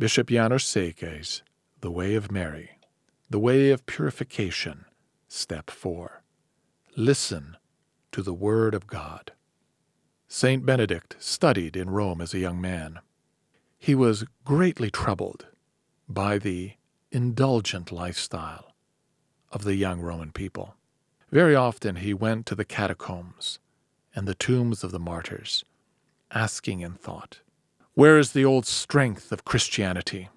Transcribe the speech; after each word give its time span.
Bishop 0.00 0.28
János 0.28 0.62
Székely's 0.62 1.42
The 1.80 1.90
Way 1.90 2.14
of 2.14 2.30
Mary, 2.30 2.78
The 3.30 3.40
Way 3.40 3.70
of 3.70 3.84
Purification, 3.84 4.84
Step 5.26 5.70
4. 5.70 6.22
Listen 6.94 7.56
to 8.12 8.22
the 8.22 8.32
Word 8.32 8.76
of 8.76 8.86
God. 8.86 9.32
Saint 10.28 10.64
Benedict 10.64 11.16
studied 11.18 11.74
in 11.74 11.90
Rome 11.90 12.20
as 12.20 12.32
a 12.32 12.38
young 12.38 12.60
man. 12.60 13.00
He 13.76 13.96
was 13.96 14.24
greatly 14.44 14.88
troubled 14.88 15.48
by 16.08 16.38
the 16.38 16.74
indulgent 17.10 17.90
lifestyle 17.90 18.76
of 19.50 19.64
the 19.64 19.74
young 19.74 20.00
Roman 20.00 20.30
people. 20.30 20.76
Very 21.32 21.56
often 21.56 21.96
he 21.96 22.14
went 22.14 22.46
to 22.46 22.54
the 22.54 22.64
catacombs 22.64 23.58
and 24.14 24.28
the 24.28 24.36
tombs 24.36 24.84
of 24.84 24.92
the 24.92 25.00
martyrs, 25.00 25.64
asking 26.30 26.82
in 26.82 26.92
thought, 26.92 27.40
where 27.98 28.16
is 28.16 28.30
the 28.30 28.44
old 28.44 28.64
strength 28.64 29.32
of 29.32 29.44
Christianity? 29.44 30.28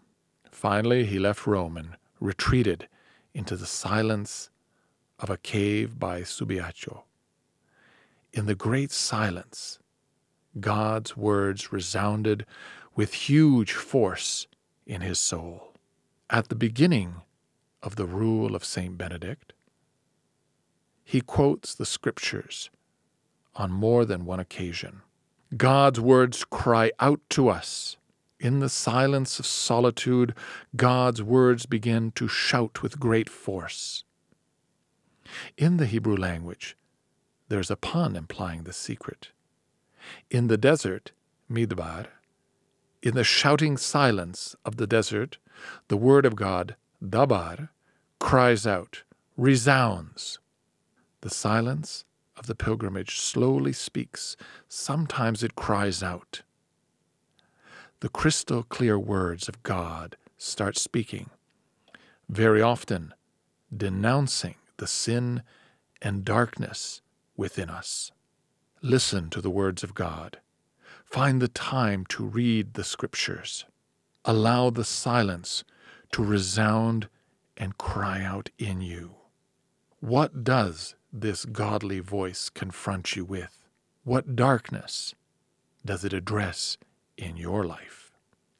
Finally, 0.50 1.06
he 1.06 1.20
left 1.20 1.46
Rome 1.46 1.78
and 1.78 1.90
retreated 2.20 2.88
into 3.36 3.56
the 3.56 3.68
silence 3.68 4.50
of 5.20 5.30
a 5.30 5.38
cave 5.38 6.00
by 6.00 6.22
Subiaco. 6.22 7.04
In 8.34 8.48
the 8.48 8.56
great 8.56 8.92
silence, 8.92 9.78
God's 10.60 11.16
words 11.16 11.72
resounded 11.72 12.48
with 12.96 13.30
huge 13.30 13.74
force 13.74 14.48
in 14.88 15.02
his 15.02 15.20
soul. 15.20 15.76
At 16.32 16.50
the 16.50 16.56
beginning 16.56 17.22
of 17.84 17.96
the 17.96 18.08
rule 18.08 18.56
of 18.56 18.66
St. 18.66 18.98
Benedict, 18.98 19.54
he 21.04 21.22
quotes 21.22 21.76
the 21.76 21.86
scriptures 21.86 22.72
on 23.56 23.70
more 23.70 24.04
than 24.04 24.26
one 24.26 24.40
occasion. 24.40 25.04
God's 25.58 26.00
words 26.00 26.46
cry 26.46 26.92
out 27.00 27.20
to 27.32 27.50
us. 27.50 27.98
In 28.40 28.60
the 28.60 28.70
silence 28.70 29.38
of 29.38 29.46
solitude, 29.46 30.34
God's 30.76 31.22
words 31.22 31.66
begin 31.66 32.12
to 32.14 32.28
shout 32.28 32.82
with 32.82 33.00
great 33.00 33.30
force. 33.30 34.04
In 35.58 35.78
the 35.78 35.86
Hebrew 35.86 36.16
language, 36.16 36.76
there's 37.50 37.70
a 37.70 37.76
pun 37.76 38.16
implying 38.16 38.64
the 38.64 38.74
secret. 38.74 39.30
In 40.30 40.48
the 40.48 40.58
desert, 40.58 41.12
midbar, 41.52 42.08
in 43.04 43.14
the 43.14 43.24
shouting 43.24 43.78
silence 43.78 44.56
of 44.64 44.78
the 44.78 44.88
desert, 44.88 45.38
the 45.90 45.98
word 45.98 46.26
of 46.26 46.36
God, 46.36 46.76
dabar, 47.08 47.70
cries 48.20 48.66
out, 48.66 49.04
resounds. 49.36 50.40
The 51.22 51.30
silence 51.30 52.06
of 52.38 52.48
the 52.48 52.56
pilgrimage 52.56 53.20
slowly 53.20 53.74
speaks, 53.74 54.36
sometimes 54.68 55.44
it 55.44 55.56
cries 55.56 56.02
out. 56.02 56.42
The 58.00 58.10
crystal 58.10 58.64
clear 58.64 58.98
words 58.98 59.48
of 59.48 59.62
God 59.64 60.18
start 60.38 60.78
speaking, 60.78 61.30
very 62.30 62.62
often 62.62 63.14
denouncing 63.76 64.56
the 64.78 64.88
sin 64.88 65.44
and 66.02 66.26
darkness 66.26 67.02
within 67.38 67.70
us. 67.70 68.12
Listen 68.82 69.30
to 69.30 69.42
the 69.42 69.52
words 69.52 69.84
of 69.84 69.94
God. 69.94 70.40
Find 71.06 71.42
the 71.42 71.48
time 71.48 72.06
to 72.08 72.26
read 72.26 72.74
the 72.74 72.84
Scriptures. 72.84 73.66
Allow 74.26 74.72
the 74.72 74.84
silence 74.84 75.64
to 76.14 76.24
resound 76.24 77.08
and 77.58 77.78
cry 77.78 78.24
out 78.24 78.50
in 78.58 78.82
you. 78.82 79.16
What 80.00 80.44
does 80.44 80.96
this 81.14 81.46
godly 81.46 82.00
voice 82.00 82.50
confront 82.50 83.16
you 83.16 83.26
with? 83.26 83.68
What 84.04 84.36
darkness 84.36 85.14
does 85.86 86.04
it 86.04 86.14
address 86.14 86.78
in 87.18 87.38
your 87.38 87.64
life? 87.66 88.01